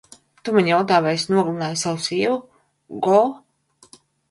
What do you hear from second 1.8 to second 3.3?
savu sievu, Go?